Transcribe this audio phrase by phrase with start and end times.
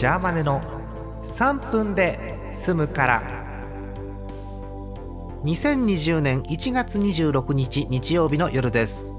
[0.00, 0.62] ジャーマネの
[1.24, 3.22] 3分で済むから。
[5.44, 9.12] 2020年1月26日日曜日の夜です。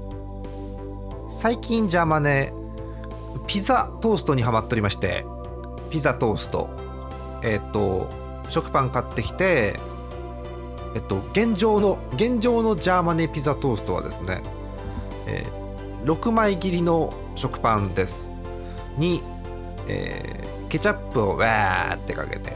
[1.28, 2.52] 最近ジャーマネ
[3.46, 5.24] ピザトーストにハマっておりまして
[5.92, 6.68] ピザトースト。
[7.44, 8.10] えっ、と
[8.48, 9.76] 食パン買ってきて
[10.96, 14.42] えっと現状の現状のジャーマネピザトーストはですね、
[15.28, 15.62] えー
[16.06, 18.32] 6枚切りの食パンです。
[18.98, 19.22] に、
[19.88, 22.54] えーケチャップをわーってかけて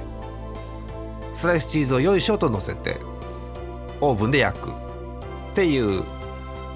[1.35, 2.97] スライスチーズをよいしょと乗せて
[4.01, 4.73] オーブンで焼くっ
[5.55, 6.03] ていう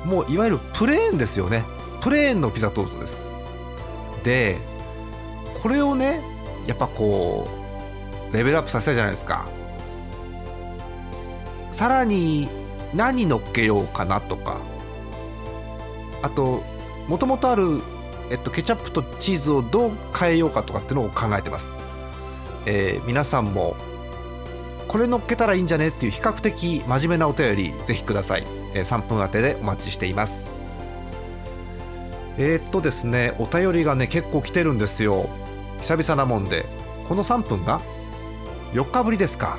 [0.05, 1.65] もういわゆるプレーンですよね。
[2.03, 3.25] プレーンのピザトーストです。
[4.23, 4.59] で
[5.63, 6.21] これをね
[6.67, 7.49] やっぱこ
[8.31, 9.49] うレベルアップさせたじゃないですか。
[11.73, 12.51] さらに
[12.93, 14.59] 何乗っけようかなとか
[16.23, 16.63] あと
[17.09, 17.81] もともとある、
[18.31, 21.75] えっと、ケチャップとチーズをどう変えようかとかっていうのを考えてます、
[22.67, 23.77] えー皆さんも
[24.89, 30.51] これ乗っけたらいいんじゃねっていう比較的真面目なお便りぜひください、えー3分当てでお待ちしています。
[32.39, 35.29] えーっとですねお便りがね結構来てるんですよ。
[35.81, 36.67] 久々なもんで。
[37.07, 37.81] この3分が
[38.73, 39.59] 4日ぶりですか。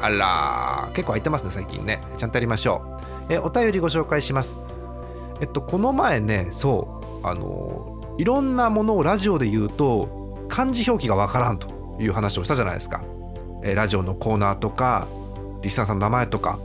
[0.00, 2.00] あら結構空いてますね最近ね。
[2.16, 2.82] ちゃんとやりましょ
[3.28, 4.58] う、えーお便りご紹介します。
[5.40, 13.02] えっとこの前ねそうあのいろんなものをラジオで言うと漢字表記がわからんという話をしたじゃないですか、
[13.62, 15.08] えーラジオのコーナーとか
[15.62, 16.58] リスナーさんの名前とか。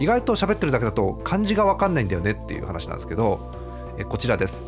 [0.00, 3.38] 意外と喋ってるだけだと漢字がわかんないんだよねっていう話なんですけど、
[3.98, 4.62] えーこちらです、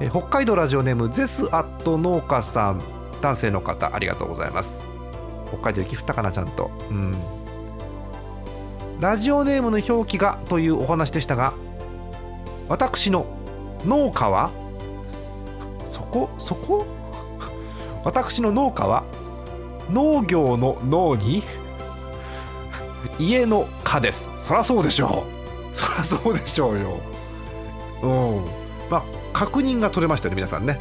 [0.00, 2.82] えー北海道ラジオネームゼスアット農家さん。
[3.22, 4.82] 男性の方ありがとうございます。
[5.48, 6.70] 北海道雪降ったかなちゃんと。
[6.90, 7.14] うん。
[9.00, 11.54] ラジオネームの表記がというお話でしたが
[12.68, 13.24] 私の
[13.86, 14.50] 農家は
[15.86, 16.86] そこそこ？
[18.04, 19.04] 私の農家は
[19.90, 21.42] 農業の農に
[23.18, 24.30] 家の家です。
[24.38, 25.24] そらそうでしょ
[25.72, 25.76] う。
[25.76, 26.98] そらそうでしょうよ。
[28.02, 28.44] うん。
[28.90, 30.78] まあ確認が取れましたね皆さんね。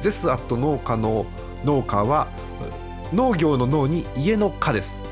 [0.00, 1.26] ゼスアット農家の
[1.64, 2.28] 農家は
[3.12, 5.02] 農業の農に家の家です。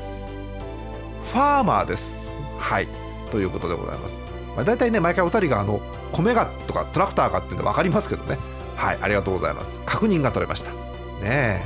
[1.31, 2.31] ファーマーです。
[2.59, 2.87] はい。
[3.31, 4.19] ということでございます、
[4.57, 5.79] まあ、大体ね毎回お二人があの
[6.11, 8.37] 米がとかトラクターかっていうの分かりますけどね。
[8.75, 9.79] はいありがとうございます。
[9.85, 10.71] 確認が取れました。
[10.71, 10.77] ね
[11.23, 11.61] え。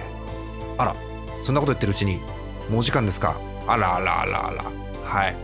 [0.77, 0.95] あら
[1.43, 2.19] そんなこと言ってるうちに
[2.69, 3.39] もう時間ですか。
[3.67, 4.63] あらあらあらあら。
[5.03, 5.35] はい。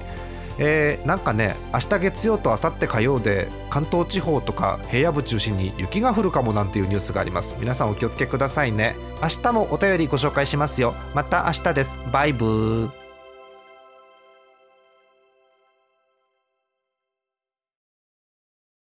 [0.58, 7.56] えーなんかね明日月曜と明後日火曜で関東地方とか平野部中心に雪が降るかもなんていうニュースがあります。
[7.60, 8.96] 皆さんお気をつけくださいね。
[9.22, 10.94] 明日もお便りご紹介しますよ。
[11.16, 11.96] また明日です。
[12.12, 13.01] バイブー。